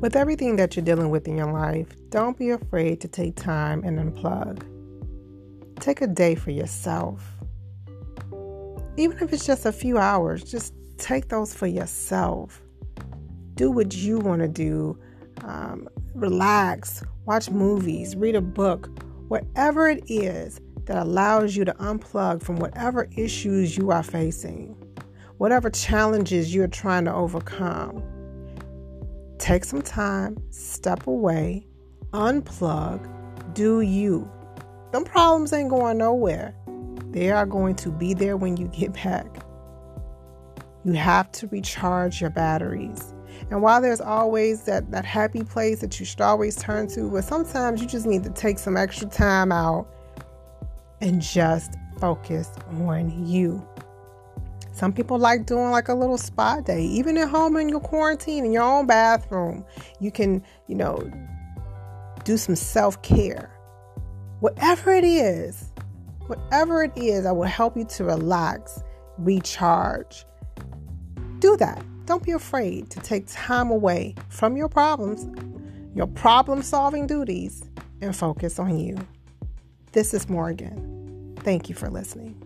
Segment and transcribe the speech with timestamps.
[0.00, 3.82] With everything that you're dealing with in your life, don't be afraid to take time
[3.82, 4.62] and unplug.
[5.80, 7.20] Take a day for yourself.
[8.96, 12.62] Even if it's just a few hours, just take those for yourself.
[13.54, 14.96] Do what you want to do.
[15.42, 18.88] Um, relax, watch movies, read a book,
[19.26, 24.76] whatever it is that allows you to unplug from whatever issues you are facing,
[25.38, 28.00] whatever challenges you're trying to overcome.
[29.48, 31.66] Take some time, step away,
[32.12, 33.08] unplug,
[33.54, 34.30] do you.
[34.92, 36.54] Them problems ain't going nowhere.
[37.12, 39.24] They are going to be there when you get back.
[40.84, 43.14] You have to recharge your batteries.
[43.50, 47.24] And while there's always that, that happy place that you should always turn to, but
[47.24, 49.88] sometimes you just need to take some extra time out
[51.00, 53.66] and just focus on you.
[54.78, 58.44] Some people like doing like a little spa day, even at home in your quarantine,
[58.44, 59.64] in your own bathroom.
[59.98, 61.10] You can, you know,
[62.22, 63.50] do some self care.
[64.38, 65.72] Whatever it is,
[66.28, 68.80] whatever it is, I will help you to relax,
[69.18, 70.24] recharge.
[71.40, 71.84] Do that.
[72.06, 75.26] Don't be afraid to take time away from your problems,
[75.96, 77.68] your problem solving duties,
[78.00, 78.96] and focus on you.
[79.90, 81.34] This is Morgan.
[81.40, 82.40] Thank you for listening.